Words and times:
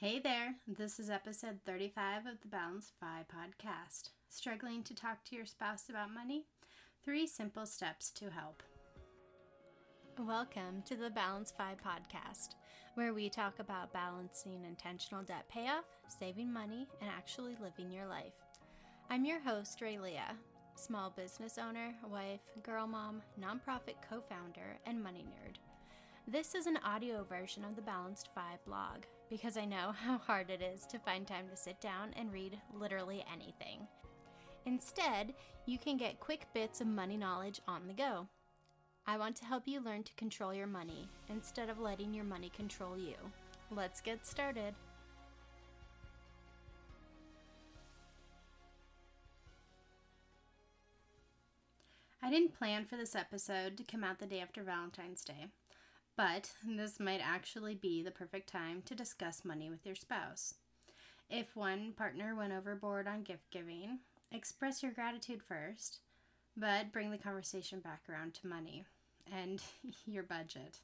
Hey 0.00 0.20
there, 0.20 0.54
this 0.68 1.00
is 1.00 1.10
episode 1.10 1.58
35 1.66 2.26
of 2.26 2.40
the 2.40 2.46
Balanced 2.46 2.92
FI 3.00 3.24
podcast. 3.34 4.10
Struggling 4.28 4.84
to 4.84 4.94
talk 4.94 5.24
to 5.24 5.34
your 5.34 5.44
spouse 5.44 5.88
about 5.90 6.14
money? 6.14 6.44
Three 7.04 7.26
simple 7.26 7.66
steps 7.66 8.12
to 8.12 8.30
help. 8.30 8.62
Welcome 10.16 10.82
to 10.84 10.94
the 10.94 11.10
Balanced 11.10 11.56
FI 11.56 11.74
podcast, 11.84 12.50
where 12.94 13.12
we 13.12 13.28
talk 13.28 13.58
about 13.58 13.92
balancing 13.92 14.64
intentional 14.64 15.24
debt 15.24 15.48
payoff, 15.48 15.86
saving 16.06 16.52
money, 16.52 16.86
and 17.00 17.10
actually 17.10 17.56
living 17.60 17.90
your 17.90 18.06
life. 18.06 18.38
I'm 19.10 19.24
your 19.24 19.40
host, 19.40 19.80
Ray 19.80 19.98
Leah, 19.98 20.36
small 20.76 21.10
business 21.10 21.58
owner, 21.58 21.92
wife, 22.08 22.42
girl 22.62 22.86
mom, 22.86 23.20
nonprofit 23.42 23.96
co 24.08 24.20
founder, 24.20 24.78
and 24.86 25.02
money 25.02 25.24
nerd. 25.24 25.56
This 26.28 26.54
is 26.54 26.68
an 26.68 26.78
audio 26.84 27.24
version 27.24 27.64
of 27.64 27.74
the 27.74 27.82
Balanced 27.82 28.28
FI 28.32 28.58
blog 28.64 29.02
because 29.30 29.56
I 29.56 29.64
know 29.64 29.92
how 30.04 30.18
hard 30.18 30.50
it 30.50 30.62
is 30.62 30.86
to 30.86 30.98
find 30.98 31.26
time 31.26 31.48
to 31.50 31.56
sit 31.56 31.80
down 31.80 32.14
and 32.16 32.32
read 32.32 32.58
literally 32.74 33.24
anything. 33.32 33.86
Instead, 34.66 35.34
you 35.66 35.78
can 35.78 35.96
get 35.96 36.20
quick 36.20 36.46
bits 36.52 36.80
of 36.80 36.86
money 36.86 37.16
knowledge 37.16 37.60
on 37.66 37.86
the 37.86 37.94
go. 37.94 38.26
I 39.06 39.16
want 39.16 39.36
to 39.36 39.44
help 39.44 39.66
you 39.66 39.80
learn 39.80 40.02
to 40.02 40.12
control 40.14 40.52
your 40.52 40.66
money 40.66 41.08
instead 41.30 41.70
of 41.70 41.78
letting 41.78 42.12
your 42.12 42.24
money 42.24 42.50
control 42.50 42.98
you. 42.98 43.14
Let's 43.70 44.00
get 44.00 44.26
started. 44.26 44.74
I 52.22 52.30
didn't 52.30 52.58
plan 52.58 52.84
for 52.84 52.96
this 52.96 53.14
episode 53.14 53.78
to 53.78 53.84
come 53.84 54.04
out 54.04 54.18
the 54.18 54.26
day 54.26 54.40
after 54.40 54.62
Valentine's 54.62 55.24
Day. 55.24 55.46
But 56.18 56.50
this 56.66 56.98
might 56.98 57.20
actually 57.22 57.76
be 57.76 58.02
the 58.02 58.10
perfect 58.10 58.48
time 58.48 58.82
to 58.86 58.94
discuss 58.96 59.44
money 59.44 59.70
with 59.70 59.86
your 59.86 59.94
spouse. 59.94 60.54
If 61.30 61.54
one 61.54 61.92
partner 61.92 62.34
went 62.34 62.52
overboard 62.52 63.06
on 63.06 63.22
gift 63.22 63.52
giving, 63.52 64.00
express 64.32 64.82
your 64.82 64.90
gratitude 64.90 65.44
first, 65.44 66.00
but 66.56 66.90
bring 66.90 67.12
the 67.12 67.18
conversation 67.18 67.78
back 67.78 68.00
around 68.10 68.34
to 68.34 68.48
money 68.48 68.84
and 69.32 69.62
your 70.06 70.24
budget. 70.24 70.80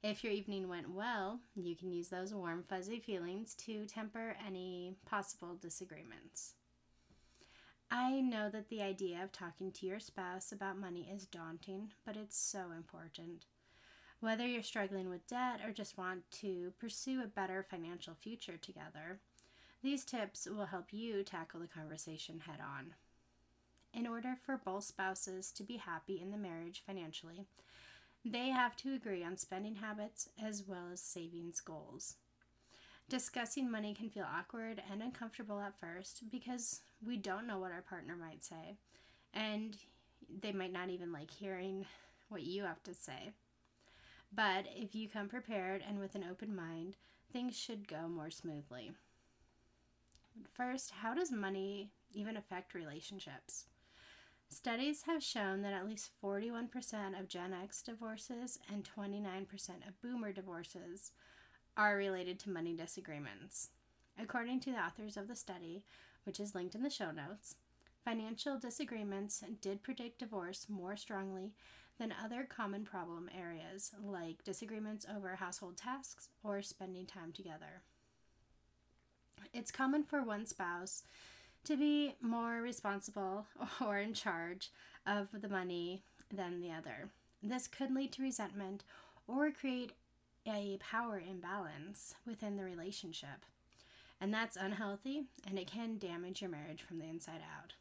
If 0.00 0.22
your 0.22 0.32
evening 0.32 0.68
went 0.68 0.94
well, 0.94 1.40
you 1.56 1.74
can 1.74 1.90
use 1.90 2.06
those 2.06 2.32
warm, 2.32 2.62
fuzzy 2.62 3.00
feelings 3.00 3.54
to 3.66 3.84
temper 3.84 4.36
any 4.46 4.94
possible 5.06 5.56
disagreements. 5.60 6.54
I 7.90 8.20
know 8.20 8.48
that 8.50 8.68
the 8.68 8.82
idea 8.82 9.24
of 9.24 9.32
talking 9.32 9.72
to 9.72 9.86
your 9.86 9.98
spouse 9.98 10.52
about 10.52 10.78
money 10.78 11.10
is 11.12 11.26
daunting, 11.26 11.90
but 12.06 12.16
it's 12.16 12.38
so 12.38 12.70
important. 12.76 13.46
Whether 14.22 14.46
you're 14.46 14.62
struggling 14.62 15.10
with 15.10 15.26
debt 15.26 15.62
or 15.66 15.72
just 15.72 15.98
want 15.98 16.30
to 16.42 16.72
pursue 16.78 17.24
a 17.24 17.26
better 17.26 17.66
financial 17.68 18.14
future 18.14 18.56
together, 18.56 19.18
these 19.82 20.04
tips 20.04 20.46
will 20.48 20.66
help 20.66 20.92
you 20.92 21.24
tackle 21.24 21.58
the 21.58 21.66
conversation 21.66 22.38
head 22.46 22.60
on. 22.60 22.94
In 23.92 24.06
order 24.06 24.36
for 24.46 24.56
both 24.64 24.84
spouses 24.84 25.50
to 25.50 25.64
be 25.64 25.76
happy 25.76 26.20
in 26.22 26.30
the 26.30 26.38
marriage 26.38 26.84
financially, 26.86 27.46
they 28.24 28.50
have 28.50 28.76
to 28.76 28.94
agree 28.94 29.24
on 29.24 29.36
spending 29.36 29.74
habits 29.74 30.28
as 30.40 30.62
well 30.68 30.84
as 30.92 31.00
savings 31.00 31.58
goals. 31.58 32.14
Discussing 33.08 33.68
money 33.68 33.92
can 33.92 34.08
feel 34.08 34.26
awkward 34.32 34.80
and 34.88 35.02
uncomfortable 35.02 35.58
at 35.58 35.80
first 35.80 36.30
because 36.30 36.82
we 37.04 37.16
don't 37.16 37.48
know 37.48 37.58
what 37.58 37.72
our 37.72 37.82
partner 37.82 38.14
might 38.14 38.44
say, 38.44 38.76
and 39.34 39.76
they 40.40 40.52
might 40.52 40.72
not 40.72 40.90
even 40.90 41.12
like 41.12 41.32
hearing 41.32 41.86
what 42.28 42.42
you 42.42 42.62
have 42.62 42.84
to 42.84 42.94
say. 42.94 43.32
But 44.34 44.66
if 44.74 44.94
you 44.94 45.08
come 45.08 45.28
prepared 45.28 45.82
and 45.86 45.98
with 45.98 46.14
an 46.14 46.24
open 46.28 46.54
mind, 46.56 46.96
things 47.32 47.58
should 47.58 47.86
go 47.86 48.08
more 48.08 48.30
smoothly. 48.30 48.92
First, 50.52 50.90
how 51.02 51.14
does 51.14 51.30
money 51.30 51.90
even 52.14 52.36
affect 52.36 52.74
relationships? 52.74 53.66
Studies 54.48 55.02
have 55.06 55.22
shown 55.22 55.62
that 55.62 55.74
at 55.74 55.86
least 55.86 56.10
41% 56.22 57.18
of 57.18 57.28
Gen 57.28 57.52
X 57.52 57.82
divorces 57.82 58.58
and 58.70 58.88
29% 58.96 59.86
of 59.86 60.00
boomer 60.02 60.32
divorces 60.32 61.12
are 61.76 61.96
related 61.96 62.38
to 62.40 62.50
money 62.50 62.74
disagreements. 62.74 63.70
According 64.18 64.60
to 64.60 64.72
the 64.72 64.78
authors 64.78 65.16
of 65.16 65.28
the 65.28 65.36
study, 65.36 65.84
which 66.24 66.38
is 66.38 66.54
linked 66.54 66.74
in 66.74 66.82
the 66.82 66.90
show 66.90 67.10
notes, 67.10 67.56
Financial 68.04 68.58
disagreements 68.58 69.44
did 69.60 69.84
predict 69.84 70.18
divorce 70.18 70.66
more 70.68 70.96
strongly 70.96 71.52
than 72.02 72.12
other 72.20 72.42
common 72.42 72.84
problem 72.84 73.30
areas 73.32 73.92
like 74.04 74.42
disagreements 74.42 75.06
over 75.14 75.36
household 75.36 75.76
tasks 75.76 76.30
or 76.42 76.60
spending 76.60 77.06
time 77.06 77.30
together. 77.30 77.80
It's 79.54 79.70
common 79.70 80.02
for 80.02 80.20
one 80.24 80.44
spouse 80.44 81.04
to 81.62 81.76
be 81.76 82.16
more 82.20 82.60
responsible 82.60 83.46
or 83.80 83.98
in 83.98 84.14
charge 84.14 84.72
of 85.06 85.28
the 85.32 85.48
money 85.48 86.02
than 86.28 86.60
the 86.60 86.72
other. 86.72 87.10
This 87.40 87.68
could 87.68 87.94
lead 87.94 88.10
to 88.14 88.22
resentment 88.22 88.82
or 89.28 89.52
create 89.52 89.92
a 90.44 90.78
power 90.78 91.22
imbalance 91.24 92.16
within 92.26 92.56
the 92.56 92.64
relationship. 92.64 93.46
And 94.20 94.34
that's 94.34 94.56
unhealthy 94.56 95.26
and 95.46 95.56
it 95.56 95.68
can 95.68 95.98
damage 95.98 96.40
your 96.40 96.50
marriage 96.50 96.82
from 96.82 96.98
the 96.98 97.08
inside 97.08 97.42
out. 97.56 97.74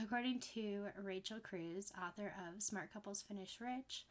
According 0.00 0.40
to 0.54 0.86
Rachel 1.02 1.38
Cruz, 1.38 1.92
author 2.02 2.34
of 2.48 2.62
Smart 2.62 2.92
Couples 2.92 3.22
Finish 3.22 3.58
Rich, 3.60 4.06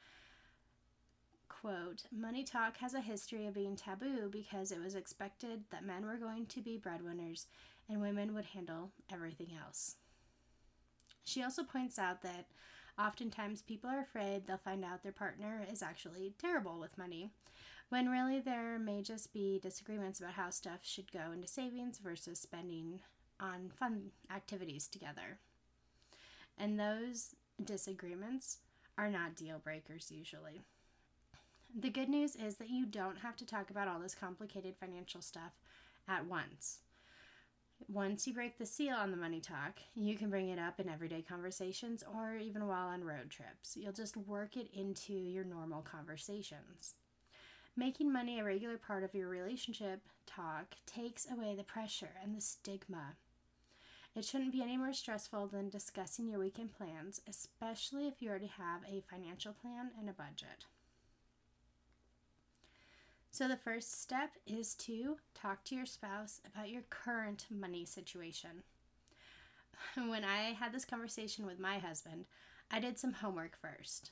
quote, 1.49 2.03
money 2.11 2.43
talk 2.43 2.77
has 2.77 2.93
a 2.93 3.01
history 3.01 3.45
of 3.47 3.55
being 3.55 3.75
taboo 3.75 4.29
because 4.31 4.71
it 4.71 4.81
was 4.81 4.95
expected 4.95 5.63
that 5.71 5.85
men 5.85 6.05
were 6.05 6.17
going 6.17 6.45
to 6.47 6.61
be 6.61 6.77
breadwinners 6.77 7.47
and 7.89 7.99
women 7.99 8.33
would 8.33 8.45
handle 8.45 8.91
everything 9.11 9.49
else. 9.65 9.95
She 11.23 11.43
also 11.43 11.63
points 11.63 11.99
out 11.99 12.21
that 12.21 12.47
oftentimes 12.97 13.61
people 13.61 13.89
are 13.89 14.01
afraid 14.01 14.45
they'll 14.45 14.57
find 14.57 14.85
out 14.85 15.03
their 15.03 15.11
partner 15.11 15.65
is 15.71 15.81
actually 15.81 16.33
terrible 16.39 16.79
with 16.79 16.97
money, 16.97 17.31
when 17.89 18.09
really 18.09 18.39
there 18.39 18.79
may 18.79 19.01
just 19.01 19.33
be 19.33 19.59
disagreements 19.59 20.19
about 20.19 20.33
how 20.33 20.49
stuff 20.49 20.79
should 20.83 21.11
go 21.11 21.31
into 21.33 21.47
savings 21.47 21.97
versus 21.97 22.39
spending 22.39 23.01
on 23.39 23.71
fun 23.77 24.11
activities 24.33 24.87
together. 24.87 25.39
And 26.61 26.79
those 26.79 27.35
disagreements 27.63 28.59
are 28.95 29.09
not 29.09 29.35
deal 29.35 29.57
breakers 29.57 30.11
usually. 30.11 30.61
The 31.75 31.89
good 31.89 32.07
news 32.07 32.35
is 32.35 32.55
that 32.55 32.69
you 32.69 32.85
don't 32.85 33.17
have 33.17 33.35
to 33.37 33.45
talk 33.47 33.71
about 33.71 33.87
all 33.87 33.99
this 33.99 34.13
complicated 34.13 34.75
financial 34.79 35.21
stuff 35.21 35.53
at 36.07 36.27
once. 36.27 36.79
Once 37.91 38.27
you 38.27 38.33
break 38.33 38.59
the 38.59 38.65
seal 38.67 38.95
on 38.95 39.09
the 39.09 39.17
money 39.17 39.39
talk, 39.39 39.79
you 39.95 40.15
can 40.15 40.29
bring 40.29 40.49
it 40.49 40.59
up 40.59 40.79
in 40.79 40.87
everyday 40.87 41.23
conversations 41.23 42.03
or 42.13 42.35
even 42.35 42.67
while 42.67 42.89
on 42.89 43.03
road 43.03 43.31
trips. 43.31 43.75
You'll 43.75 43.91
just 43.91 44.15
work 44.15 44.55
it 44.55 44.69
into 44.71 45.13
your 45.13 45.43
normal 45.43 45.81
conversations. 45.81 46.93
Making 47.75 48.13
money 48.13 48.39
a 48.39 48.43
regular 48.43 48.77
part 48.77 49.03
of 49.03 49.15
your 49.15 49.29
relationship 49.29 50.01
talk 50.27 50.75
takes 50.85 51.25
away 51.31 51.55
the 51.55 51.63
pressure 51.63 52.11
and 52.21 52.35
the 52.35 52.41
stigma 52.41 53.15
it 54.15 54.25
shouldn't 54.25 54.51
be 54.51 54.61
any 54.61 54.77
more 54.77 54.93
stressful 54.93 55.47
than 55.47 55.69
discussing 55.69 56.27
your 56.27 56.39
weekend 56.39 56.71
plans, 56.77 57.21
especially 57.27 58.07
if 58.07 58.21
you 58.21 58.29
already 58.29 58.51
have 58.57 58.81
a 58.87 59.03
financial 59.09 59.53
plan 59.53 59.91
and 59.97 60.09
a 60.09 60.13
budget. 60.13 60.65
So, 63.31 63.47
the 63.47 63.55
first 63.55 64.01
step 64.01 64.31
is 64.45 64.75
to 64.75 65.17
talk 65.33 65.63
to 65.65 65.75
your 65.75 65.85
spouse 65.85 66.41
about 66.45 66.69
your 66.69 66.81
current 66.89 67.45
money 67.49 67.85
situation. 67.85 68.63
When 69.95 70.23
I 70.23 70.53
had 70.59 70.73
this 70.73 70.85
conversation 70.85 71.45
with 71.45 71.59
my 71.59 71.79
husband, 71.79 72.25
I 72.69 72.79
did 72.79 72.99
some 72.99 73.13
homework 73.13 73.57
first. 73.59 74.11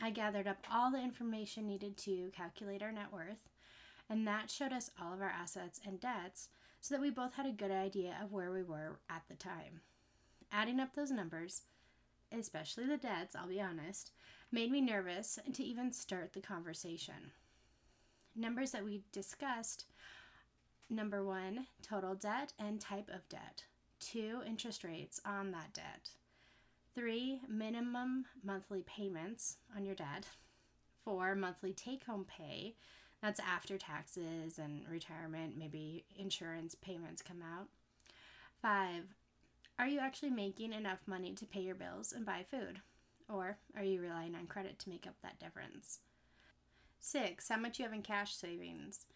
I 0.00 0.10
gathered 0.10 0.46
up 0.46 0.58
all 0.70 0.92
the 0.92 1.02
information 1.02 1.66
needed 1.66 1.96
to 1.98 2.30
calculate 2.36 2.82
our 2.82 2.92
net 2.92 3.12
worth 3.12 3.48
and 4.08 4.26
that 4.26 4.50
showed 4.50 4.72
us 4.72 4.90
all 5.00 5.12
of 5.12 5.20
our 5.20 5.30
assets 5.30 5.80
and 5.84 6.00
debts 6.00 6.48
so 6.86 6.94
that 6.94 7.00
we 7.00 7.10
both 7.10 7.34
had 7.34 7.46
a 7.46 7.50
good 7.50 7.72
idea 7.72 8.16
of 8.22 8.32
where 8.32 8.52
we 8.52 8.62
were 8.62 9.00
at 9.10 9.22
the 9.28 9.34
time. 9.34 9.80
Adding 10.52 10.78
up 10.78 10.94
those 10.94 11.10
numbers, 11.10 11.62
especially 12.30 12.86
the 12.86 12.96
debts, 12.96 13.34
I'll 13.34 13.48
be 13.48 13.60
honest, 13.60 14.12
made 14.52 14.70
me 14.70 14.80
nervous 14.80 15.36
to 15.52 15.64
even 15.64 15.92
start 15.92 16.32
the 16.32 16.40
conversation. 16.40 17.32
Numbers 18.36 18.70
that 18.70 18.84
we 18.84 19.02
discussed 19.10 19.86
number 20.88 21.24
one, 21.24 21.66
total 21.82 22.14
debt 22.14 22.52
and 22.56 22.80
type 22.80 23.10
of 23.12 23.28
debt, 23.28 23.64
two, 23.98 24.42
interest 24.46 24.84
rates 24.84 25.20
on 25.26 25.50
that 25.50 25.72
debt, 25.72 26.10
three, 26.94 27.40
minimum 27.48 28.26
monthly 28.44 28.82
payments 28.82 29.56
on 29.76 29.84
your 29.84 29.96
debt, 29.96 30.28
four, 31.04 31.34
monthly 31.34 31.72
take 31.72 32.04
home 32.04 32.24
pay 32.28 32.76
that's 33.26 33.40
after 33.40 33.76
taxes 33.76 34.56
and 34.56 34.82
retirement, 34.88 35.58
maybe 35.58 36.04
insurance 36.16 36.76
payments 36.76 37.22
come 37.22 37.42
out. 37.42 37.66
Five, 38.62 39.02
are 39.80 39.88
you 39.88 39.98
actually 39.98 40.30
making 40.30 40.72
enough 40.72 41.00
money 41.08 41.32
to 41.32 41.44
pay 41.44 41.58
your 41.58 41.74
bills 41.74 42.12
and 42.12 42.24
buy 42.24 42.44
food? 42.48 42.80
Or 43.28 43.58
are 43.76 43.82
you 43.82 44.00
relying 44.00 44.36
on 44.36 44.46
credit 44.46 44.78
to 44.78 44.88
make 44.88 45.08
up 45.08 45.16
that 45.22 45.40
difference? 45.40 45.98
Six, 47.00 47.48
how 47.48 47.56
much 47.56 47.80
you 47.80 47.84
have 47.84 47.92
in 47.92 48.02
cash 48.02 48.32
savings? 48.32 49.06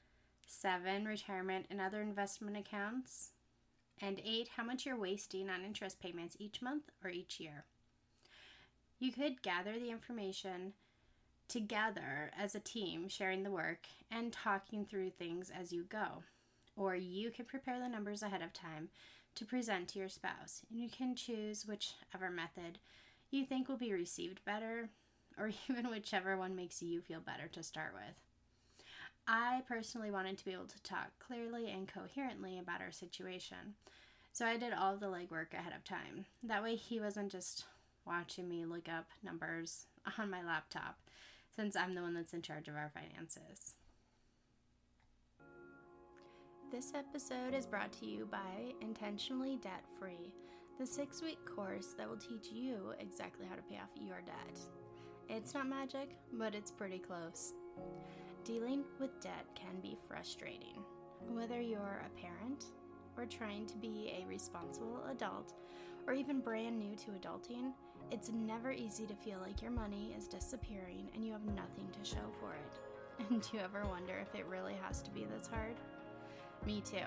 Seven, 0.44 1.04
retirement 1.04 1.66
and 1.70 1.80
other 1.80 2.02
investment 2.02 2.56
accounts. 2.56 3.30
And 4.02 4.20
eight, 4.24 4.48
how 4.56 4.64
much 4.64 4.86
you're 4.86 4.98
wasting 4.98 5.48
on 5.48 5.62
interest 5.64 6.00
payments 6.00 6.36
each 6.40 6.60
month 6.60 6.90
or 7.04 7.10
each 7.10 7.38
year. 7.38 7.64
You 8.98 9.12
could 9.12 9.42
gather 9.42 9.78
the 9.78 9.90
information 9.90 10.72
together 11.50 12.30
as 12.38 12.54
a 12.54 12.60
team, 12.60 13.08
sharing 13.08 13.42
the 13.42 13.50
work 13.50 13.86
and 14.10 14.32
talking 14.32 14.86
through 14.86 15.10
things 15.10 15.50
as 15.50 15.72
you 15.72 15.84
go. 15.84 16.22
Or 16.76 16.94
you 16.94 17.30
can 17.30 17.44
prepare 17.44 17.78
the 17.78 17.88
numbers 17.88 18.22
ahead 18.22 18.40
of 18.40 18.52
time 18.52 18.88
to 19.34 19.44
present 19.44 19.88
to 19.88 19.98
your 19.98 20.08
spouse. 20.08 20.62
And 20.70 20.80
you 20.80 20.88
can 20.88 21.14
choose 21.14 21.66
whichever 21.66 22.30
method 22.30 22.78
you 23.30 23.44
think 23.44 23.68
will 23.68 23.76
be 23.76 23.92
received 23.92 24.44
better, 24.44 24.88
or 25.38 25.50
even 25.70 25.90
whichever 25.90 26.36
one 26.36 26.56
makes 26.56 26.82
you 26.82 27.00
feel 27.00 27.20
better 27.20 27.48
to 27.48 27.62
start 27.62 27.92
with. 27.92 28.14
I 29.26 29.62
personally 29.68 30.10
wanted 30.10 30.38
to 30.38 30.44
be 30.44 30.52
able 30.52 30.66
to 30.66 30.82
talk 30.82 31.10
clearly 31.18 31.70
and 31.70 31.86
coherently 31.86 32.58
about 32.58 32.80
our 32.80 32.90
situation, 32.90 33.74
so 34.32 34.46
I 34.46 34.56
did 34.56 34.72
all 34.72 34.96
the 34.96 35.06
legwork 35.06 35.52
ahead 35.52 35.72
of 35.76 35.84
time. 35.84 36.24
That 36.42 36.62
way, 36.62 36.74
he 36.74 36.98
wasn't 36.98 37.30
just 37.30 37.64
watching 38.06 38.48
me 38.48 38.64
look 38.64 38.88
up 38.88 39.06
numbers 39.22 39.86
on 40.18 40.30
my 40.30 40.42
laptop, 40.42 40.98
since 41.56 41.76
I'm 41.76 41.94
the 41.94 42.02
one 42.02 42.14
that's 42.14 42.32
in 42.32 42.42
charge 42.42 42.68
of 42.68 42.74
our 42.74 42.90
finances. 42.94 43.74
This 46.70 46.92
episode 46.94 47.54
is 47.54 47.66
brought 47.66 47.92
to 47.94 48.06
you 48.06 48.28
by 48.30 48.72
Intentionally 48.80 49.58
Debt 49.60 49.84
Free, 49.98 50.32
the 50.78 50.86
six 50.86 51.20
week 51.20 51.38
course 51.44 51.94
that 51.98 52.08
will 52.08 52.16
teach 52.16 52.52
you 52.52 52.94
exactly 53.00 53.44
how 53.44 53.56
to 53.56 53.62
pay 53.62 53.76
off 53.76 53.90
your 54.00 54.20
debt. 54.24 54.58
It's 55.28 55.52
not 55.52 55.68
magic, 55.68 56.16
but 56.32 56.54
it's 56.54 56.70
pretty 56.70 56.98
close. 56.98 57.54
Dealing 58.44 58.84
with 58.98 59.20
debt 59.20 59.46
can 59.54 59.80
be 59.82 59.96
frustrating. 60.08 60.82
Whether 61.28 61.60
you're 61.60 62.04
a 62.06 62.20
parent 62.20 62.66
or 63.16 63.26
trying 63.26 63.66
to 63.66 63.76
be 63.76 64.12
a 64.16 64.26
responsible 64.26 65.04
adult 65.10 65.54
or 66.06 66.14
even 66.14 66.40
brand 66.40 66.78
new 66.78 66.96
to 66.96 67.10
adulting, 67.10 67.72
it's 68.10 68.30
never 68.30 68.72
easy 68.72 69.06
to 69.06 69.14
feel 69.14 69.38
like 69.40 69.62
your 69.62 69.70
money 69.70 70.14
is 70.16 70.26
disappearing 70.26 71.08
and 71.14 71.24
you 71.24 71.32
have 71.32 71.44
nothing 71.44 71.88
to 71.92 72.08
show 72.08 72.26
for 72.40 72.52
it. 72.54 72.80
And 73.30 73.42
do 73.42 73.58
you 73.58 73.62
ever 73.62 73.84
wonder 73.86 74.14
if 74.18 74.34
it 74.34 74.46
really 74.46 74.74
has 74.82 75.02
to 75.02 75.10
be 75.10 75.26
this 75.26 75.46
hard? 75.46 75.76
Me 76.64 76.80
too. 76.80 77.04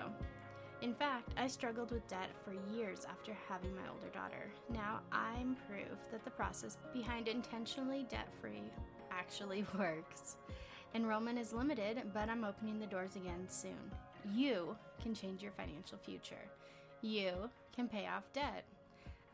In 0.80 0.94
fact, 0.94 1.30
I 1.36 1.46
struggled 1.48 1.90
with 1.90 2.06
debt 2.08 2.28
for 2.44 2.52
years 2.72 3.06
after 3.08 3.36
having 3.48 3.74
my 3.74 3.82
older 3.92 4.08
daughter. 4.12 4.50
Now 4.72 5.00
I'm 5.10 5.56
proof 5.68 5.98
that 6.12 6.24
the 6.24 6.30
process 6.30 6.76
behind 6.92 7.26
intentionally 7.26 8.06
debt 8.08 8.28
free 8.40 8.62
actually 9.10 9.64
works. 9.78 10.36
Enrollment 10.94 11.38
is 11.38 11.52
limited, 11.52 12.02
but 12.12 12.28
I'm 12.28 12.44
opening 12.44 12.78
the 12.78 12.86
doors 12.86 13.16
again 13.16 13.46
soon. 13.48 13.90
You 14.32 14.76
can 15.02 15.14
change 15.14 15.42
your 15.42 15.52
financial 15.52 15.98
future. 15.98 16.48
You 17.02 17.50
can 17.74 17.88
pay 17.88 18.06
off 18.06 18.32
debt. 18.32 18.64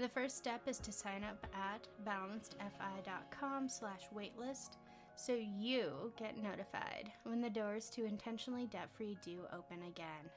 The 0.00 0.08
first 0.08 0.38
step 0.38 0.62
is 0.66 0.78
to 0.78 0.92
sign 0.92 1.24
up 1.24 1.46
at 1.54 1.86
balancedfi.com 2.06 3.68
slash 3.68 4.08
waitlist 4.16 4.78
so 5.14 5.34
you 5.34 6.10
get 6.16 6.42
notified 6.42 7.12
when 7.24 7.42
the 7.42 7.50
doors 7.50 7.90
to 7.90 8.06
intentionally 8.06 8.66
debt-free 8.66 9.18
do 9.22 9.40
open 9.52 9.82
again. 9.86 10.30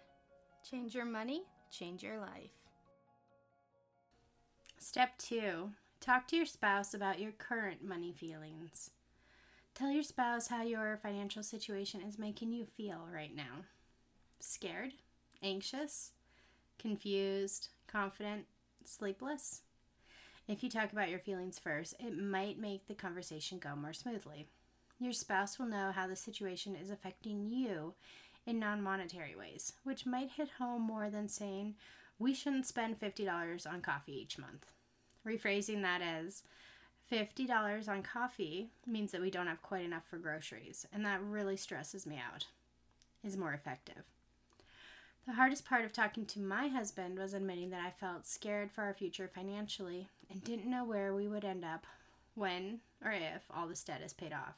Change 0.70 0.94
your 0.94 1.06
money, 1.06 1.44
change 1.72 2.04
your 2.04 2.20
life. 2.20 2.52
Step 4.80 5.18
2. 5.20 5.70
Talk 6.02 6.28
to 6.28 6.36
your 6.36 6.46
spouse 6.46 6.94
about 6.94 7.22
your 7.22 7.32
current 7.32 7.82
money 7.82 8.12
feelings. 8.12 8.92
Tell 9.76 9.92
your 9.92 10.04
spouse 10.04 10.50
how 10.50 10.64
your 10.64 11.00
financial 11.02 11.42
situation 11.42 12.02
is 12.02 12.20
making 12.20 12.52
you 12.52 12.66
feel 12.66 13.08
right 13.10 13.34
now. 13.34 13.64
Scared? 14.42 14.92
Anxious? 15.42 16.12
Confused? 16.78 17.70
Confident? 17.88 18.44
Sleepless? 18.88 19.62
If 20.48 20.64
you 20.64 20.70
talk 20.70 20.92
about 20.92 21.10
your 21.10 21.20
feelings 21.20 21.60
first, 21.60 21.96
it 22.00 22.18
might 22.18 22.60
make 22.60 22.88
the 22.88 22.94
conversation 22.94 23.60
go 23.60 23.76
more 23.76 23.94
smoothly. 23.94 24.48
Your 25.00 25.14
spouse 25.14 25.58
will 25.58 25.68
know 25.68 25.92
how 25.94 26.08
the 26.08 26.16
situation 26.16 26.76
is 26.76 26.90
affecting 26.90 27.48
you 27.50 27.94
in 28.46 28.60
non 28.60 28.82
monetary 28.82 29.36
ways, 29.36 29.74
which 29.84 30.06
might 30.06 30.32
hit 30.32 30.50
home 30.60 30.82
more 30.82 31.10
than 31.10 31.30
saying, 31.30 31.76
We 32.20 32.34
shouldn't 32.34 32.66
spend 32.66 33.00
$50 33.00 33.72
on 33.72 33.82
coffee 33.82 34.20
each 34.22 34.38
month. 34.38 34.72
Rephrasing 35.26 35.82
that 35.84 36.02
as, 36.02 36.44
$50 37.12 37.88
on 37.88 38.04
coffee 38.04 38.70
means 38.86 39.12
that 39.12 39.22
we 39.22 39.30
don't 39.30 39.48
have 39.48 39.62
quite 39.62 39.86
enough 39.86 40.06
for 40.10 40.18
groceries, 40.18 40.88
and 40.92 41.06
that 41.06 41.22
really 41.22 41.58
stresses 41.58 42.06
me 42.06 42.18
out, 42.18 42.48
is 43.24 43.38
more 43.38 43.54
effective. 43.54 44.04
The 45.26 45.34
hardest 45.34 45.64
part 45.64 45.86
of 45.86 45.94
talking 45.94 46.26
to 46.28 46.40
my 46.42 46.68
husband 46.68 47.18
was 47.18 47.34
admitting 47.34 47.70
that 47.70 47.80
I 47.86 47.92
felt 47.92 48.28
scared 48.28 48.72
for 48.72 48.84
our 48.84 48.94
future 48.94 49.30
financially 49.34 50.10
and 50.30 50.44
didn't 50.44 50.70
know 50.70 50.84
where 50.84 51.14
we 51.14 51.30
would 51.30 51.46
end 51.46 51.64
up 51.64 51.88
when 52.36 52.82
or 53.04 53.12
if 53.12 53.44
all 53.50 53.68
this 53.68 53.84
debt 53.86 54.02
is 54.04 54.12
paid 54.12 54.34
off. 54.34 54.56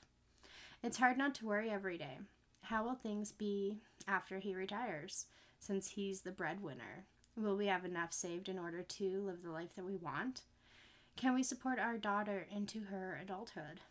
It's 0.82 0.98
hard 0.98 1.20
not 1.20 1.36
to 1.36 1.46
worry 1.46 1.70
every 1.70 2.00
day. 2.00 2.18
How 2.64 2.84
will 2.84 2.96
things 2.96 3.32
be 3.32 3.78
after 4.08 4.40
he 4.40 4.56
retires, 4.56 5.28
since 5.60 5.90
he's 5.90 6.22
the 6.22 6.32
breadwinner? 6.32 7.06
Will 7.38 7.56
we 7.56 7.68
have 7.68 7.86
enough 7.86 8.12
saved 8.12 8.50
in 8.50 8.58
order 8.58 8.82
to 8.82 9.22
live 9.22 9.44
the 9.44 9.52
life 9.52 9.76
that 9.76 9.86
we 9.86 9.98
want? 9.98 10.42
Can 11.16 11.36
we 11.36 11.44
support 11.44 11.78
our 11.78 11.98
daughter 11.98 12.48
into 12.52 12.86
her 12.86 13.20
adulthood? 13.22 13.82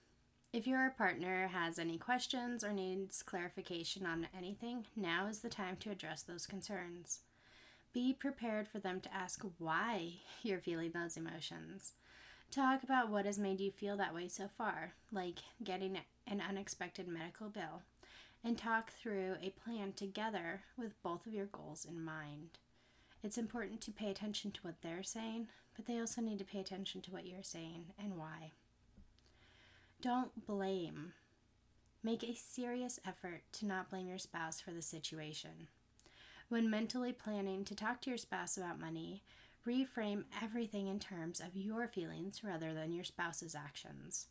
If 0.54 0.68
your 0.68 0.88
partner 0.90 1.48
has 1.48 1.80
any 1.80 1.98
questions 1.98 2.62
or 2.62 2.72
needs 2.72 3.24
clarification 3.24 4.06
on 4.06 4.28
anything, 4.38 4.86
now 4.94 5.26
is 5.26 5.40
the 5.40 5.48
time 5.48 5.76
to 5.78 5.90
address 5.90 6.22
those 6.22 6.46
concerns. 6.46 7.18
Be 7.92 8.12
prepared 8.12 8.68
for 8.68 8.78
them 8.78 9.00
to 9.00 9.12
ask 9.12 9.44
why 9.58 10.12
you're 10.44 10.60
feeling 10.60 10.92
those 10.92 11.16
emotions. 11.16 11.94
Talk 12.52 12.84
about 12.84 13.10
what 13.10 13.26
has 13.26 13.36
made 13.36 13.58
you 13.58 13.72
feel 13.72 13.96
that 13.96 14.14
way 14.14 14.28
so 14.28 14.46
far, 14.46 14.92
like 15.10 15.40
getting 15.64 15.98
an 16.28 16.40
unexpected 16.40 17.08
medical 17.08 17.48
bill, 17.48 17.82
and 18.44 18.56
talk 18.56 18.92
through 18.92 19.34
a 19.42 19.50
plan 19.50 19.92
together 19.92 20.60
with 20.78 21.02
both 21.02 21.26
of 21.26 21.34
your 21.34 21.46
goals 21.46 21.84
in 21.84 22.04
mind. 22.04 22.60
It's 23.24 23.38
important 23.38 23.80
to 23.80 23.90
pay 23.90 24.08
attention 24.08 24.52
to 24.52 24.60
what 24.60 24.82
they're 24.82 25.02
saying, 25.02 25.48
but 25.74 25.86
they 25.86 25.98
also 25.98 26.20
need 26.20 26.38
to 26.38 26.44
pay 26.44 26.60
attention 26.60 27.00
to 27.00 27.10
what 27.10 27.26
you're 27.26 27.42
saying 27.42 27.86
and 27.98 28.16
why. 28.16 28.52
Don't 30.04 30.44
blame. 30.44 31.14
Make 32.02 32.22
a 32.22 32.34
serious 32.34 33.00
effort 33.08 33.40
to 33.52 33.64
not 33.64 33.88
blame 33.88 34.06
your 34.06 34.18
spouse 34.18 34.60
for 34.60 34.70
the 34.70 34.82
situation. 34.82 35.68
When 36.50 36.68
mentally 36.68 37.14
planning 37.14 37.64
to 37.64 37.74
talk 37.74 38.02
to 38.02 38.10
your 38.10 38.18
spouse 38.18 38.58
about 38.58 38.78
money, 38.78 39.22
reframe 39.66 40.24
everything 40.42 40.88
in 40.88 40.98
terms 40.98 41.40
of 41.40 41.56
your 41.56 41.88
feelings 41.88 42.44
rather 42.44 42.74
than 42.74 42.92
your 42.92 43.04
spouse's 43.04 43.54
actions. 43.54 44.26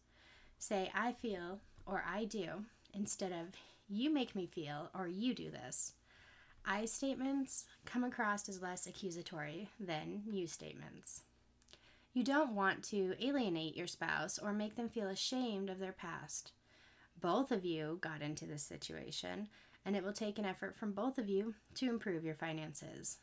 Say, 0.60 0.92
I 0.94 1.14
feel 1.14 1.62
or 1.88 2.06
I 2.08 2.26
do 2.26 2.66
instead 2.94 3.32
of 3.32 3.56
you 3.90 4.14
make 4.14 4.36
me 4.36 4.46
feel 4.46 4.92
or 4.94 5.08
you 5.08 5.34
do 5.34 5.50
this. 5.50 5.94
I 6.68 6.86
statements 6.86 7.66
come 7.84 8.04
across 8.04 8.48
as 8.48 8.62
less 8.62 8.86
accusatory 8.86 9.70
than 9.80 10.22
you 10.30 10.46
statements. 10.46 11.24
You 12.14 12.24
don't 12.24 12.54
want 12.54 12.84
to 12.86 13.16
alienate 13.20 13.76
your 13.76 13.88
spouse 13.88 14.38
or 14.38 14.54
make 14.54 14.76
them 14.76 14.88
feel 14.88 15.08
ashamed 15.08 15.70
of 15.70 15.80
their 15.80 15.92
past. 15.92 16.52
Both 17.20 17.52
of 17.52 17.66
you 17.66 17.98
got 18.02 18.22
into 18.22 18.46
this 18.46 18.62
situation, 18.62 19.48
and 19.84 19.96
it 19.96 20.04
will 20.04 20.14
take 20.14 20.38
an 20.38 20.46
effort 20.46 20.76
from 20.76 20.92
both 20.92 21.18
of 21.18 21.28
you 21.28 21.56
to 21.76 21.90
improve 21.90 22.24
your 22.24 22.36
finances. 22.36 23.18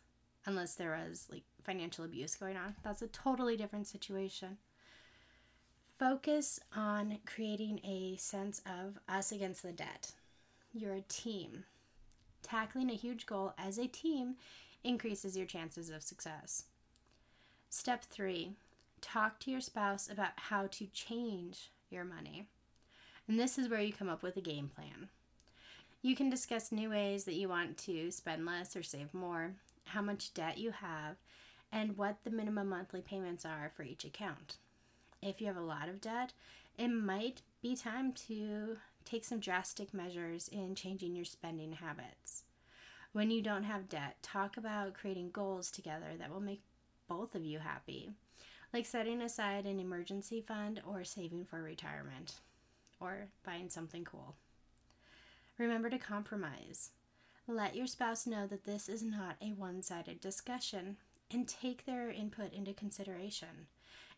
Unless 0.45 0.75
there 0.75 0.99
was 1.07 1.29
like 1.31 1.45
financial 1.63 2.05
abuse 2.05 2.35
going 2.35 2.57
on, 2.57 2.75
that's 2.83 3.03
a 3.03 3.07
totally 3.07 3.57
different 3.57 3.87
situation. 3.87 4.59
Focus 5.99 6.59
on 6.75 7.19
creating 7.27 7.81
a 7.85 8.17
sense 8.17 8.61
of 8.67 8.99
us 9.09 9.31
against 9.31 9.63
the 9.63 9.71
debt. 9.71 10.13
You're 10.73 10.95
a 10.95 11.03
team. 11.03 11.65
Tackling 12.43 12.91
a 12.91 12.95
huge 12.95 13.27
goal 13.27 13.55
as 13.59 13.79
a 13.79 13.87
team 13.87 14.37
increases 14.83 15.37
your 15.37 15.47
chances 15.47 15.91
of 15.91 16.03
success. 16.03 16.65
Step 17.69 18.03
three 18.05 18.55
talk 19.01 19.41
to 19.41 19.51
your 19.51 19.61
spouse 19.61 20.09
about 20.11 20.33
how 20.37 20.67
to 20.69 20.87
change 20.87 21.71
your 21.91 22.05
money. 22.05 22.47
And 23.29 23.39
this 23.39 23.59
is 23.59 23.69
where 23.69 23.81
you 23.81 23.93
come 23.93 24.09
up 24.09 24.23
with 24.23 24.37
a 24.37 24.41
game 24.41 24.71
plan. 24.75 25.09
You 26.03 26.17
can 26.17 26.31
discuss 26.31 26.73
new 26.73 26.91
ways 26.91 27.25
that 27.25 27.35
you 27.35 27.49
want 27.49 27.77
to 27.79 28.11
spend 28.11 28.47
less 28.47 28.75
or 28.75 28.83
save 28.83 29.13
more, 29.13 29.53
how 29.85 30.01
much 30.01 30.33
debt 30.33 30.59
you 30.59 30.71
have, 30.71 31.17
and 31.71 31.97
what 31.97 32.25
the 32.25 32.31
minimum 32.31 32.69
monthly 32.69 33.03
payments 33.03 33.45
are 33.45 33.71
for 33.77 33.83
each 33.83 34.05
account. 34.05 34.57
If 35.23 35.41
you 35.41 35.47
have 35.47 35.57
a 35.57 35.61
lot 35.61 35.89
of 35.89 36.01
debt, 36.01 36.33
it 36.79 36.89
might 36.89 37.43
be 37.61 37.77
time 37.77 38.13
to 38.29 38.79
take 39.05 39.25
some 39.25 39.41
drastic 39.41 39.93
measures 39.93 40.49
in 40.49 40.75
changing 40.75 41.15
your 41.15 41.25
spending 41.25 41.73
habits. 41.73 42.45
When 43.13 43.31
you 43.31 43.43
don't 43.43 43.65
have 43.65 43.89
debt, 43.89 44.17
talk 44.23 44.57
about 44.57 44.95
creating 44.95 45.31
goals 45.31 45.71
together 45.71 46.13
that 46.19 46.33
will 46.33 46.41
make 46.41 46.63
both 47.09 47.35
of 47.35 47.45
you 47.45 47.59
happy 47.59 48.15
like 48.73 48.87
setting 48.87 49.21
aside 49.23 49.67
an 49.67 49.81
emergency 49.81 50.41
fund 50.41 50.81
or 50.87 51.05
saving 51.05 51.45
for 51.45 51.63
retirement 51.63 52.35
or 53.01 53.29
buying 53.45 53.69
something 53.69 54.05
cool. 54.05 54.35
Remember 55.59 55.91
to 55.91 55.99
compromise. 55.99 56.91
Let 57.47 57.75
your 57.75 57.87
spouse 57.87 58.27
know 58.27 58.47
that 58.47 58.65
this 58.65 58.89
is 58.89 59.03
not 59.03 59.37
a 59.41 59.53
one 59.53 59.83
sided 59.83 60.21
discussion 60.21 60.97
and 61.33 61.49
take 61.49 61.85
their 61.85 62.11
input 62.11 62.53
into 62.53 62.73
consideration. 62.73 63.67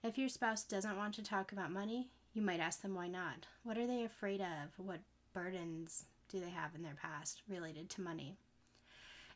If 0.02 0.18
your 0.18 0.28
spouse 0.28 0.64
doesn't 0.64 0.96
want 0.96 1.14
to 1.14 1.22
talk 1.22 1.52
about 1.52 1.70
money, 1.70 2.08
you 2.34 2.42
might 2.42 2.60
ask 2.60 2.82
them 2.82 2.94
why 2.94 3.08
not. 3.08 3.46
What 3.62 3.78
are 3.78 3.86
they 3.86 4.04
afraid 4.04 4.40
of? 4.40 4.76
What 4.76 5.00
burdens 5.32 6.04
do 6.28 6.40
they 6.40 6.50
have 6.50 6.74
in 6.74 6.82
their 6.82 6.96
past 7.00 7.42
related 7.48 7.88
to 7.90 8.00
money? 8.00 8.36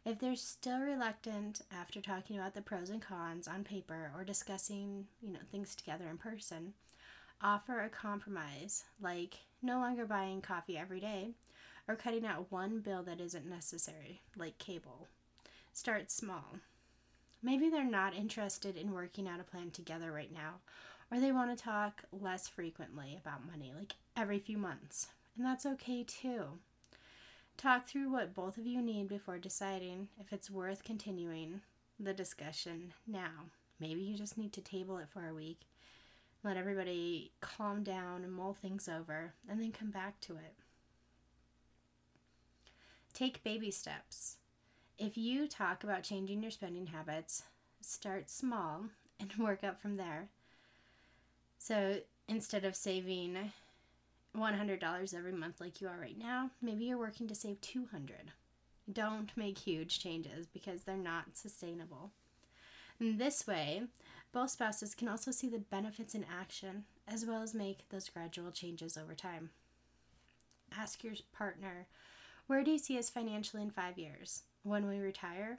If 0.07 0.21
they're 0.21 0.37
still 0.37 0.79
reluctant 0.79 1.63
after 1.73 2.01
talking 2.01 2.39
about 2.39 2.55
the 2.55 2.63
pros 2.63 2.91
and 2.91 3.03
cons 3.03 3.49
on 3.49 3.65
paper 3.65 4.13
or 4.17 4.23
discussing, 4.23 5.09
you 5.21 5.33
know, 5.33 5.41
things 5.51 5.75
together 5.75 6.07
in 6.09 6.17
person, 6.17 6.75
offer 7.43 7.81
a 7.81 7.89
compromise 7.89 8.85
like 9.01 9.39
no 9.63 9.81
longer 9.81 10.07
buying 10.07 10.41
coffee 10.41 10.79
every 10.79 11.01
day 11.01 11.31
or 11.89 11.97
cutting 11.97 12.25
out 12.25 12.53
one 12.53 12.79
bill 12.79 13.03
that 13.03 13.21
isn't 13.21 13.51
necessary, 13.51 14.23
like 14.37 14.59
cable. 14.59 15.09
Start 15.73 16.13
small. 16.13 16.61
Maybe 17.43 17.69
they're 17.69 17.83
not 17.83 18.15
interested 18.15 18.77
in 18.77 18.93
working 18.93 19.27
out 19.27 19.41
a 19.41 19.43
plan 19.45 19.73
together 19.73 20.13
right 20.13 20.33
now, 20.33 20.61
or 21.11 21.19
they 21.19 21.33
want 21.33 21.57
to 21.57 21.65
talk 21.65 22.05
less 22.13 22.47
frequently 22.47 23.19
about 23.21 23.45
money, 23.45 23.73
like 23.77 23.95
every 24.17 24.39
few 24.39 24.57
months. 24.57 25.09
And 25.37 25.45
that's 25.45 25.67
okay 25.67 26.05
too. 26.05 26.61
Talk 27.57 27.89
through 27.89 28.13
what 28.13 28.35
both 28.35 28.59
of 28.59 28.67
you 28.67 28.83
need 28.83 29.09
before 29.09 29.39
deciding 29.39 30.09
if 30.21 30.33
it's 30.33 30.51
worth 30.51 30.85
continuing 30.85 31.63
the 31.99 32.13
discussion 32.13 32.93
now. 33.07 33.47
Maybe 33.81 34.03
you 34.03 34.17
just 34.17 34.37
need 34.37 34.53
to 34.55 34.61
table 34.61 34.99
it 34.99 35.09
for 35.09 35.27
a 35.27 35.35
week, 35.35 35.61
let 36.45 36.59
everybody 36.59 37.33
calm 37.41 37.83
down 37.83 38.25
and 38.25 38.33
mull 38.33 38.53
things 38.53 38.89
over, 38.89 39.33
and 39.49 39.61
then 39.61 39.73
come 39.73 39.91
back 39.91 40.21
to 40.23 40.35
it. 40.35 40.55
Take 43.15 43.43
baby 43.43 43.71
steps. 43.71 44.37
If 44.99 45.17
you 45.17 45.49
talk 45.49 45.83
about 45.83 46.03
changing 46.03 46.43
your 46.43 46.51
spending 46.51 46.87
habits, 46.87 47.43
start 47.81 48.29
small 48.29 48.85
and 49.19 49.33
work 49.39 49.65
up 49.65 49.81
from 49.81 49.97
there. 49.97 50.29
So 51.59 52.01
instead 52.29 52.67
of 52.67 52.77
saving 52.77 53.53
$100 54.37 55.15
every 55.15 55.33
month 55.33 55.61
like 55.61 55.81
you 55.81 55.89
are 55.89 55.99
right 55.99 56.19
now, 56.19 56.51
maybe 56.61 56.85
you're 56.85 56.99
working 56.99 57.27
to 57.29 57.35
save 57.35 57.61
200. 57.61 58.33
Don't 58.93 59.37
make 59.37 59.59
huge 59.59 59.99
changes 59.99 60.47
because 60.47 60.83
they're 60.83 60.97
not 60.97 61.37
sustainable. 61.37 62.13
In 63.01 63.19
this 63.19 63.47
way, 63.47 63.83
both 64.33 64.51
spouses 64.51 64.95
can 64.95 65.09
also 65.09 65.31
see 65.31 65.49
the 65.49 65.59
benefits 65.59 66.15
in 66.15 66.25
action 66.25 66.85
as 67.09 67.25
well 67.25 67.43
as 67.43 67.55
make 67.55 67.89
those 67.89 68.09
gradual 68.09 68.51
changes 68.51 68.97
over 68.97 69.15
time. 69.15 69.51
Ask 70.77 71.03
your 71.03 71.15
partner, 71.33 71.87
where 72.47 72.63
do 72.63 72.71
you 72.71 72.79
see 72.79 72.99
us 72.99 73.11
financially 73.11 73.63
in 73.63 73.71
five 73.71 73.99
years? 73.99 74.43
When 74.63 74.87
we 74.87 74.99
retire? 74.99 75.59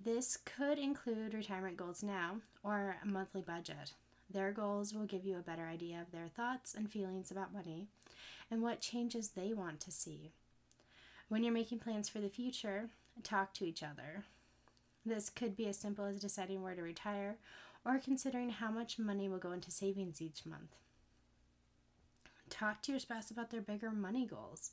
This 0.00 0.36
could 0.36 0.78
include 0.78 1.34
retirement 1.34 1.76
goals 1.76 2.02
now 2.02 2.36
or 2.62 2.96
a 3.02 3.06
monthly 3.06 3.42
budget. 3.42 3.94
Their 4.30 4.52
goals 4.52 4.94
will 4.94 5.06
give 5.06 5.24
you 5.24 5.38
a 5.38 5.42
better 5.42 5.66
idea 5.66 6.00
of 6.00 6.12
their 6.12 6.28
thoughts 6.28 6.74
and 6.74 6.90
feelings 6.90 7.30
about 7.30 7.52
money 7.52 7.86
and 8.50 8.62
what 8.62 8.80
changes 8.80 9.30
they 9.30 9.52
want 9.52 9.80
to 9.80 9.90
see. 9.90 10.32
When 11.28 11.42
you're 11.42 11.52
making 11.52 11.78
plans 11.78 12.08
for 12.08 12.20
the 12.20 12.28
future, 12.28 12.88
talk 13.22 13.54
to 13.54 13.64
each 13.64 13.82
other. 13.82 14.24
This 15.04 15.30
could 15.30 15.56
be 15.56 15.66
as 15.66 15.78
simple 15.78 16.04
as 16.04 16.20
deciding 16.20 16.62
where 16.62 16.74
to 16.74 16.82
retire 16.82 17.36
or 17.84 17.98
considering 17.98 18.50
how 18.50 18.70
much 18.70 18.98
money 18.98 19.28
will 19.28 19.38
go 19.38 19.52
into 19.52 19.70
savings 19.70 20.20
each 20.20 20.44
month. 20.44 20.74
Talk 22.50 22.82
to 22.82 22.92
your 22.92 23.00
spouse 23.00 23.30
about 23.30 23.50
their 23.50 23.60
bigger 23.60 23.90
money 23.90 24.26
goals, 24.26 24.72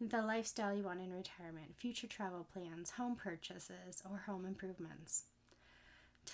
the 0.00 0.22
lifestyle 0.22 0.74
you 0.74 0.84
want 0.84 1.00
in 1.00 1.12
retirement, 1.12 1.76
future 1.76 2.06
travel 2.06 2.46
plans, 2.52 2.90
home 2.90 3.16
purchases, 3.16 4.02
or 4.08 4.24
home 4.26 4.44
improvements 4.44 5.24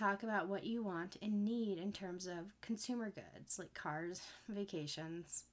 talk 0.00 0.22
about 0.22 0.48
what 0.48 0.64
you 0.64 0.82
want 0.82 1.16
and 1.20 1.44
need 1.44 1.78
in 1.78 1.92
terms 1.92 2.26
of 2.26 2.58
consumer 2.62 3.10
goods 3.10 3.58
like 3.58 3.74
cars, 3.74 4.22
vacations. 4.48 5.44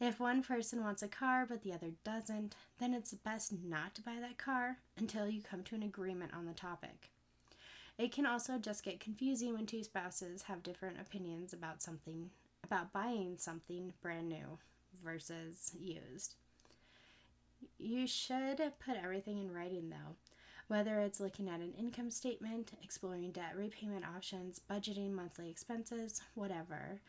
If 0.00 0.20
one 0.20 0.42
person 0.42 0.82
wants 0.82 1.02
a 1.02 1.08
car 1.08 1.46
but 1.48 1.62
the 1.62 1.72
other 1.72 1.90
doesn't, 2.04 2.54
then 2.78 2.94
it's 2.94 3.12
best 3.12 3.52
not 3.64 3.94
to 3.96 4.02
buy 4.02 4.16
that 4.20 4.38
car 4.38 4.78
until 4.96 5.28
you 5.28 5.42
come 5.42 5.62
to 5.64 5.74
an 5.74 5.82
agreement 5.82 6.32
on 6.34 6.46
the 6.46 6.52
topic. 6.52 7.10
It 7.98 8.12
can 8.12 8.24
also 8.24 8.58
just 8.58 8.84
get 8.84 9.00
confusing 9.00 9.52
when 9.54 9.66
two 9.66 9.82
spouses 9.82 10.42
have 10.42 10.62
different 10.62 11.00
opinions 11.00 11.52
about 11.52 11.82
something, 11.82 12.30
about 12.64 12.92
buying 12.92 13.36
something 13.38 13.92
brand 14.00 14.28
new 14.28 14.58
versus 15.04 15.72
used. 15.78 16.34
You 17.78 18.06
should 18.06 18.58
put 18.84 18.96
everything 19.02 19.38
in 19.38 19.52
writing 19.52 19.90
though 19.90 20.16
whether 20.68 21.00
it's 21.00 21.20
looking 21.20 21.48
at 21.48 21.60
an 21.60 21.74
income 21.78 22.10
statement, 22.10 22.72
exploring 22.82 23.30
debt 23.32 23.54
repayment 23.56 24.04
options, 24.04 24.60
budgeting 24.70 25.12
monthly 25.12 25.50
expenses, 25.50 26.22
whatever. 26.34 27.00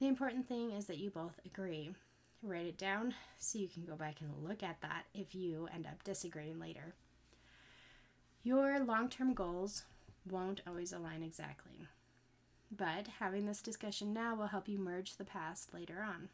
The 0.00 0.08
important 0.08 0.48
thing 0.48 0.70
is 0.72 0.86
that 0.86 0.98
you 0.98 1.10
both 1.10 1.38
agree. 1.44 1.94
Write 2.42 2.66
it 2.66 2.78
down 2.78 3.14
so 3.38 3.58
you 3.58 3.68
can 3.68 3.84
go 3.84 3.94
back 3.94 4.20
and 4.20 4.30
look 4.46 4.62
at 4.62 4.80
that 4.82 5.04
if 5.14 5.34
you 5.34 5.68
end 5.74 5.86
up 5.86 6.02
disagreeing 6.04 6.58
later. 6.58 6.94
Your 8.42 8.84
long 8.84 9.08
term 9.08 9.32
goals 9.32 9.84
won't 10.28 10.60
always 10.66 10.92
align 10.92 11.22
exactly, 11.22 11.88
but 12.70 13.06
having 13.20 13.46
this 13.46 13.62
discussion 13.62 14.12
now 14.12 14.34
will 14.34 14.48
help 14.48 14.68
you 14.68 14.78
merge 14.78 15.16
the 15.16 15.24
past 15.24 15.72
later 15.72 16.02
on. 16.06 16.28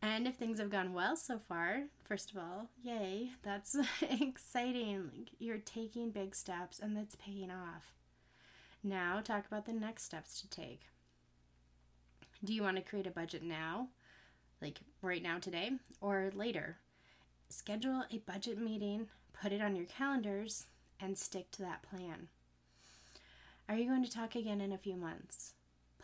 And 0.00 0.28
if 0.28 0.36
things 0.36 0.58
have 0.60 0.70
gone 0.70 0.94
well 0.94 1.16
so 1.16 1.38
far, 1.38 1.84
first 2.04 2.30
of 2.30 2.38
all, 2.38 2.68
yay, 2.82 3.32
that's 3.42 3.76
exciting. 4.02 5.10
Like 5.16 5.30
you're 5.38 5.58
taking 5.58 6.10
big 6.10 6.34
steps 6.34 6.78
and 6.78 6.96
that's 6.96 7.16
paying 7.16 7.50
off. 7.50 7.94
Now, 8.82 9.20
talk 9.20 9.46
about 9.46 9.66
the 9.66 9.72
next 9.72 10.04
steps 10.04 10.40
to 10.40 10.48
take. 10.48 10.82
Do 12.44 12.54
you 12.54 12.62
want 12.62 12.76
to 12.76 12.82
create 12.82 13.08
a 13.08 13.10
budget 13.10 13.42
now, 13.42 13.88
like 14.62 14.78
right 15.02 15.22
now 15.22 15.38
today, 15.40 15.72
or 16.00 16.30
later? 16.32 16.76
Schedule 17.48 18.04
a 18.12 18.18
budget 18.18 18.58
meeting, 18.58 19.08
put 19.32 19.52
it 19.52 19.60
on 19.60 19.74
your 19.74 19.86
calendars, 19.86 20.66
and 21.00 21.18
stick 21.18 21.50
to 21.52 21.62
that 21.62 21.82
plan. 21.82 22.28
Are 23.68 23.74
you 23.74 23.88
going 23.88 24.04
to 24.04 24.10
talk 24.10 24.36
again 24.36 24.60
in 24.60 24.72
a 24.72 24.78
few 24.78 24.94
months? 24.94 25.54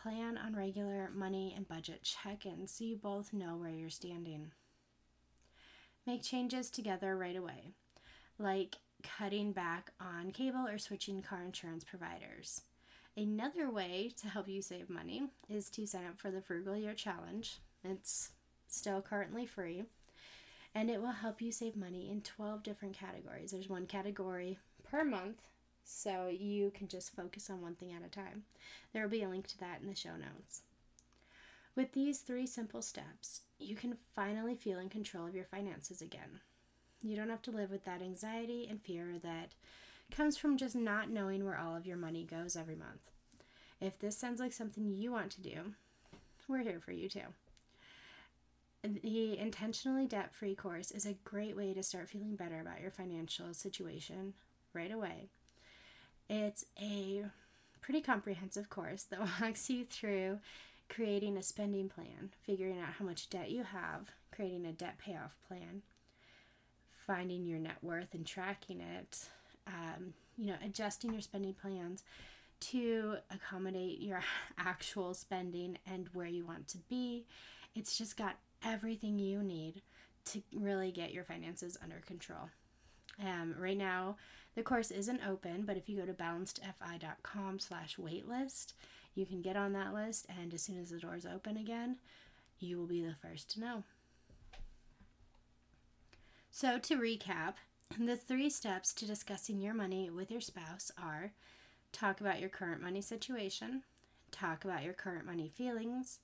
Plan 0.05 0.37
on 0.37 0.55
regular 0.55 1.09
money 1.15 1.51
and 1.57 1.67
budget 1.67 2.03
check 2.03 2.45
ins 2.45 2.71
so 2.71 2.83
you 2.83 2.95
both 2.95 3.33
know 3.33 3.55
where 3.57 3.71
you're 3.71 3.89
standing. 3.89 4.51
Make 6.05 6.21
changes 6.21 6.69
together 6.69 7.17
right 7.17 7.35
away, 7.35 7.71
like 8.37 8.75
cutting 9.01 9.51
back 9.51 9.89
on 9.99 10.29
cable 10.29 10.67
or 10.67 10.77
switching 10.77 11.23
car 11.23 11.41
insurance 11.41 11.83
providers. 11.83 12.61
Another 13.17 13.71
way 13.71 14.11
to 14.21 14.27
help 14.27 14.47
you 14.47 14.61
save 14.61 14.91
money 14.91 15.23
is 15.49 15.71
to 15.71 15.87
sign 15.87 16.05
up 16.05 16.19
for 16.19 16.29
the 16.29 16.41
Frugal 16.41 16.77
Year 16.77 16.93
Challenge. 16.93 17.57
It's 17.83 18.29
still 18.67 19.01
currently 19.01 19.47
free, 19.47 19.85
and 20.75 20.91
it 20.91 21.01
will 21.01 21.13
help 21.13 21.41
you 21.41 21.51
save 21.51 21.75
money 21.75 22.11
in 22.11 22.21
12 22.21 22.61
different 22.61 22.95
categories. 22.95 23.49
There's 23.49 23.69
one 23.69 23.87
category 23.87 24.59
per 24.83 25.03
month 25.03 25.41
so 25.85 26.27
you 26.27 26.71
can 26.71 26.87
just 26.87 27.15
focus 27.15 27.49
on 27.49 27.61
one 27.61 27.75
thing 27.75 27.93
at 27.93 28.05
a 28.05 28.09
time. 28.09 28.43
There 28.91 29.03
will 29.03 29.09
be 29.09 29.23
a 29.23 29.29
link 29.29 29.47
to 29.47 29.59
that 29.59 29.79
in 29.81 29.87
the 29.87 29.95
show 29.95 30.15
notes. 30.17 30.63
With 31.75 31.93
these 31.93 32.19
three 32.19 32.47
simple 32.47 32.81
steps, 32.81 33.41
you 33.59 33.75
can 33.75 33.97
finally 34.15 34.55
feel 34.55 34.79
in 34.79 34.89
control 34.89 35.27
of 35.27 35.35
your 35.35 35.45
finances 35.45 36.01
again. 36.01 36.39
You 37.01 37.15
don't 37.15 37.29
have 37.29 37.41
to 37.43 37.51
live 37.51 37.69
with 37.69 37.85
that 37.85 38.01
anxiety 38.01 38.65
and 38.69 38.81
fear 38.81 39.19
that 39.21 39.53
comes 40.09 40.37
from 40.37 40.57
just 40.57 40.75
not 40.75 41.09
knowing 41.09 41.45
where 41.45 41.57
all 41.57 41.75
of 41.75 41.85
your 41.85 41.97
money 41.97 42.23
goes 42.23 42.55
every 42.55 42.75
month. 42.75 43.11
If 43.79 43.99
this 43.99 44.17
sounds 44.17 44.39
like 44.39 44.53
something 44.53 44.89
you 44.89 45.11
want 45.11 45.31
to 45.33 45.41
do, 45.41 45.73
we're 46.47 46.59
here 46.59 46.79
for 46.79 46.93
you 46.93 47.09
too. 47.09 47.27
The 48.83 49.37
Intentionally 49.37 50.07
Debt 50.07 50.33
Free 50.33 50.55
course 50.55 50.91
is 50.91 51.05
a 51.05 51.17
great 51.23 51.57
way 51.57 51.73
to 51.73 51.83
start 51.83 52.09
feeling 52.09 52.35
better 52.35 52.59
about 52.59 52.81
your 52.81 52.91
financial 52.91 53.53
situation 53.53 54.33
right 54.73 54.91
away 54.91 55.29
it's 56.29 56.65
a 56.79 57.25
pretty 57.81 58.01
comprehensive 58.01 58.69
course 58.69 59.03
that 59.03 59.19
walks 59.41 59.69
you 59.69 59.85
through 59.85 60.39
creating 60.89 61.37
a 61.37 61.43
spending 61.43 61.89
plan, 61.89 62.29
figuring 62.45 62.79
out 62.79 62.93
how 62.99 63.05
much 63.05 63.29
debt 63.29 63.49
you 63.49 63.63
have, 63.63 64.11
creating 64.31 64.65
a 64.65 64.71
debt 64.71 64.97
payoff 64.97 65.35
plan, 65.47 65.81
finding 67.05 67.45
your 67.45 67.59
net 67.59 67.77
worth 67.81 68.13
and 68.13 68.25
tracking 68.25 68.81
it, 68.81 69.27
um, 69.67 70.13
you 70.37 70.47
know, 70.47 70.55
adjusting 70.63 71.11
your 71.11 71.21
spending 71.21 71.53
plans 71.53 72.03
to 72.59 73.17
accommodate 73.31 73.99
your 73.99 74.21
actual 74.57 75.13
spending 75.13 75.77
and 75.91 76.09
where 76.13 76.27
you 76.27 76.45
want 76.45 76.67
to 76.67 76.77
be. 76.89 77.25
It's 77.75 77.97
just 77.97 78.17
got 78.17 78.37
everything 78.63 79.19
you 79.19 79.43
need 79.43 79.81
to 80.25 80.41
really 80.55 80.91
get 80.91 81.13
your 81.13 81.23
finances 81.23 81.77
under 81.83 82.01
control. 82.05 82.49
Um, 83.21 83.55
right 83.57 83.77
now, 83.77 84.17
the 84.55 84.63
course 84.63 84.91
isn't 84.91 85.21
open, 85.27 85.63
but 85.65 85.77
if 85.77 85.89
you 85.89 85.97
go 85.97 86.05
to 86.05 86.13
balancedfi.com 86.13 87.59
slash 87.59 87.97
waitlist, 87.97 88.73
you 89.13 89.25
can 89.25 89.41
get 89.41 89.55
on 89.55 89.73
that 89.73 89.93
list, 89.93 90.27
and 90.41 90.53
as 90.53 90.61
soon 90.61 90.79
as 90.79 90.89
the 90.89 90.99
doors 90.99 91.25
open 91.25 91.57
again, 91.57 91.97
you 92.59 92.77
will 92.77 92.87
be 92.87 93.01
the 93.01 93.15
first 93.21 93.51
to 93.51 93.59
know. 93.59 93.83
So, 96.51 96.79
to 96.79 96.95
recap, 96.95 97.55
the 97.99 98.15
three 98.15 98.49
steps 98.49 98.93
to 98.93 99.05
discussing 99.05 99.61
your 99.61 99.73
money 99.73 100.09
with 100.09 100.31
your 100.31 100.41
spouse 100.41 100.91
are 101.01 101.31
talk 101.91 102.19
about 102.19 102.39
your 102.39 102.49
current 102.49 102.81
money 102.81 103.01
situation, 103.01 103.83
talk 104.31 104.65
about 104.65 104.83
your 104.83 104.93
current 104.93 105.25
money 105.25 105.49
feelings, 105.49 106.19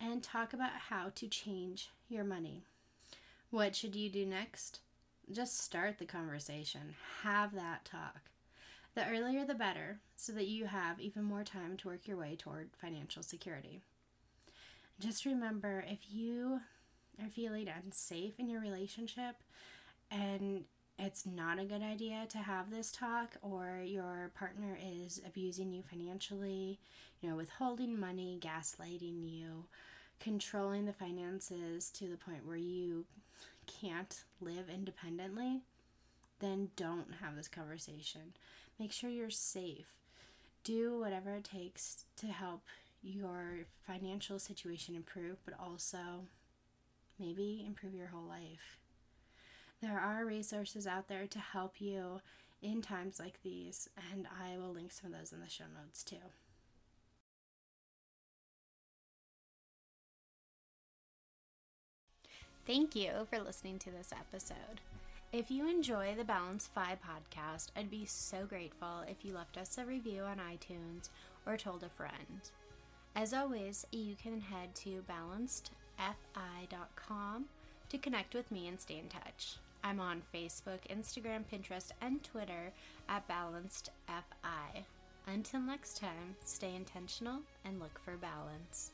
and 0.00 0.22
talk 0.22 0.52
about 0.52 0.72
how 0.88 1.10
to 1.14 1.28
change 1.28 1.90
your 2.08 2.24
money. 2.24 2.62
What 3.50 3.76
should 3.76 3.94
you 3.94 4.10
do 4.10 4.26
next? 4.26 4.80
Just 5.30 5.58
start 5.58 5.98
the 5.98 6.04
conversation, 6.04 6.94
have 7.22 7.54
that 7.54 7.84
talk. 7.84 8.30
The 8.94 9.08
earlier 9.08 9.44
the 9.44 9.54
better, 9.54 9.98
so 10.14 10.32
that 10.32 10.46
you 10.46 10.66
have 10.66 11.00
even 11.00 11.24
more 11.24 11.42
time 11.42 11.76
to 11.78 11.88
work 11.88 12.06
your 12.06 12.18
way 12.18 12.36
toward 12.36 12.70
financial 12.76 13.22
security. 13.22 13.80
Just 15.00 15.24
remember 15.24 15.84
if 15.88 16.00
you 16.10 16.60
are 17.20 17.28
feeling 17.28 17.68
unsafe 17.68 18.38
in 18.38 18.48
your 18.48 18.60
relationship 18.60 19.36
and 20.10 20.64
it's 20.98 21.26
not 21.26 21.58
a 21.58 21.64
good 21.64 21.82
idea 21.82 22.26
to 22.28 22.38
have 22.38 22.70
this 22.70 22.92
talk 22.92 23.34
or 23.42 23.80
your 23.84 24.30
partner 24.34 24.78
is 24.80 25.20
abusing 25.26 25.72
you 25.72 25.82
financially, 25.82 26.78
you 27.20 27.28
know, 27.28 27.36
withholding 27.36 27.98
money, 27.98 28.38
gaslighting 28.40 29.28
you, 29.28 29.64
controlling 30.20 30.84
the 30.84 30.92
finances 30.92 31.90
to 31.90 32.08
the 32.08 32.16
point 32.16 32.46
where 32.46 32.56
you 32.56 33.04
can't 33.66 34.24
live 34.40 34.68
independently, 34.72 35.62
then 36.40 36.70
don't 36.76 37.14
have 37.20 37.36
this 37.36 37.48
conversation. 37.48 38.34
Make 38.78 38.92
sure 38.92 39.10
you're 39.10 39.30
safe. 39.30 39.86
Do 40.62 40.98
whatever 40.98 41.34
it 41.34 41.44
takes 41.44 42.04
to 42.16 42.26
help 42.26 42.62
your 43.02 43.66
financial 43.86 44.38
situation 44.38 44.94
improve, 44.94 45.36
but 45.44 45.54
also 45.58 46.26
maybe 47.18 47.64
improve 47.66 47.94
your 47.94 48.08
whole 48.08 48.26
life. 48.26 48.78
There 49.80 50.00
are 50.00 50.24
resources 50.24 50.86
out 50.86 51.08
there 51.08 51.26
to 51.26 51.38
help 51.38 51.80
you 51.80 52.20
in 52.62 52.80
times 52.80 53.20
like 53.20 53.42
these, 53.42 53.90
and 54.12 54.26
I 54.42 54.56
will 54.56 54.72
link 54.72 54.90
some 54.92 55.12
of 55.12 55.18
those 55.18 55.32
in 55.32 55.40
the 55.40 55.48
show 55.48 55.64
notes 55.64 56.02
too. 56.02 56.16
Thank 62.66 62.96
you 62.96 63.26
for 63.28 63.38
listening 63.40 63.78
to 63.80 63.90
this 63.90 64.10
episode. 64.10 64.80
If 65.32 65.50
you 65.50 65.68
enjoy 65.68 66.14
the 66.16 66.24
Balanced 66.24 66.72
FI 66.72 66.96
podcast, 67.06 67.66
I'd 67.76 67.90
be 67.90 68.06
so 68.06 68.46
grateful 68.46 69.02
if 69.06 69.22
you 69.22 69.34
left 69.34 69.58
us 69.58 69.76
a 69.76 69.84
review 69.84 70.22
on 70.22 70.38
iTunes 70.38 71.10
or 71.44 71.58
told 71.58 71.82
a 71.82 71.90
friend. 71.90 72.40
As 73.14 73.34
always, 73.34 73.86
you 73.92 74.16
can 74.16 74.40
head 74.40 74.74
to 74.76 75.04
balancedfi.com 75.10 77.44
to 77.90 77.98
connect 77.98 78.34
with 78.34 78.50
me 78.50 78.66
and 78.66 78.80
stay 78.80 78.98
in 78.98 79.08
touch. 79.08 79.58
I'm 79.82 80.00
on 80.00 80.22
Facebook, 80.34 80.80
Instagram, 80.90 81.44
Pinterest, 81.52 81.90
and 82.00 82.24
Twitter 82.24 82.72
at 83.10 83.28
BalancedFI. 83.28 84.84
Until 85.26 85.60
next 85.60 85.98
time, 85.98 86.36
stay 86.42 86.74
intentional 86.74 87.42
and 87.66 87.78
look 87.78 88.00
for 88.02 88.16
balance. 88.16 88.92